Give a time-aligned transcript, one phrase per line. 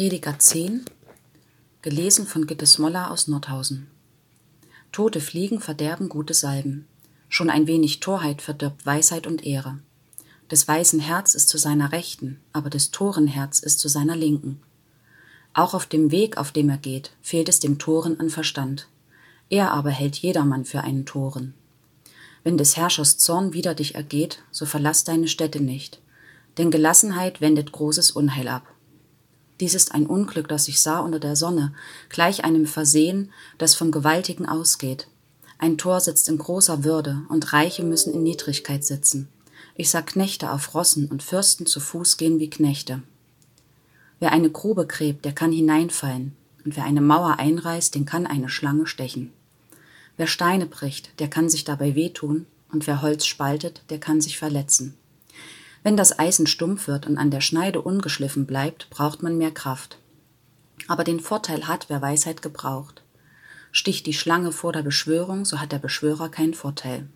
[0.00, 0.86] Prediger 10,
[1.82, 3.86] gelesen von Gitte Smoller aus Nordhausen.
[4.92, 6.86] Tote Fliegen verderben gute Salben.
[7.28, 9.78] Schon ein wenig Torheit verdirbt Weisheit und Ehre.
[10.50, 14.62] Des weisen Herz ist zu seiner Rechten, aber des Toren Herz ist zu seiner Linken.
[15.52, 18.88] Auch auf dem Weg, auf dem er geht, fehlt es dem Toren an Verstand.
[19.50, 21.52] Er aber hält jedermann für einen Toren.
[22.42, 26.00] Wenn des Herrschers Zorn wider dich ergeht, so verlass deine Stätte nicht,
[26.56, 28.66] denn Gelassenheit wendet großes Unheil ab.
[29.60, 31.74] Dies ist ein Unglück, das ich sah unter der Sonne,
[32.08, 35.06] gleich einem Versehen, das vom Gewaltigen ausgeht.
[35.58, 39.28] Ein Tor sitzt in großer Würde, und Reiche müssen in Niedrigkeit sitzen.
[39.74, 43.02] Ich sah Knechte auf Rossen und Fürsten zu Fuß gehen wie Knechte.
[44.18, 46.34] Wer eine Grube gräbt, der kann hineinfallen,
[46.64, 49.30] und wer eine Mauer einreißt, den kann eine Schlange stechen.
[50.16, 54.38] Wer Steine bricht, der kann sich dabei wehtun, und wer Holz spaltet, der kann sich
[54.38, 54.94] verletzen.
[55.82, 59.98] Wenn das Eisen stumpf wird und an der Schneide ungeschliffen bleibt, braucht man mehr Kraft.
[60.88, 63.02] Aber den Vorteil hat, wer Weisheit gebraucht.
[63.72, 67.06] Sticht die Schlange vor der Beschwörung, so hat der Beschwörer keinen Vorteil.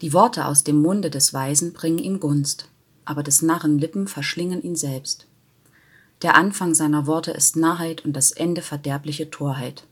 [0.00, 2.68] Die Worte aus dem Munde des Weisen bringen ihm Gunst,
[3.04, 5.26] aber des Narren Lippen verschlingen ihn selbst.
[6.22, 9.84] Der Anfang seiner Worte ist Narrheit und das Ende verderbliche Torheit.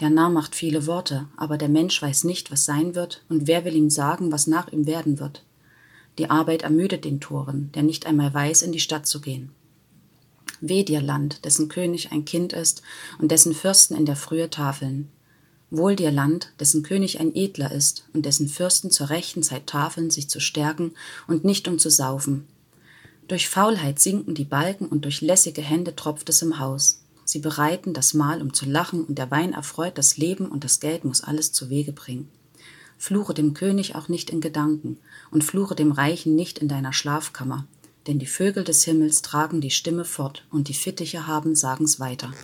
[0.00, 3.64] Der Narr macht viele Worte, aber der Mensch weiß nicht, was sein wird, und wer
[3.64, 5.44] will ihm sagen, was nach ihm werden wird.
[6.18, 9.50] Die Arbeit ermüdet den Toren, der nicht einmal weiß, in die Stadt zu gehen.
[10.60, 12.82] Weh dir Land, dessen König ein Kind ist
[13.18, 15.10] und dessen Fürsten in der Frühe tafeln.
[15.70, 20.10] Wohl dir Land, dessen König ein Edler ist und dessen Fürsten zur rechten Zeit tafeln,
[20.10, 20.92] sich zu stärken
[21.26, 22.46] und nicht um zu saufen.
[23.26, 27.00] Durch Faulheit sinken die Balken und durch lässige Hände tropft es im Haus.
[27.24, 30.78] Sie bereiten das Mahl, um zu lachen, und der Wein erfreut das Leben, und das
[30.78, 32.28] Geld muss alles zu Wege bringen.
[32.98, 34.98] Fluche dem König auch nicht in Gedanken
[35.30, 37.66] und fluche dem Reichen nicht in deiner Schlafkammer,
[38.06, 42.32] denn die Vögel des Himmels tragen die Stimme fort und die Fittiche haben sagen's weiter.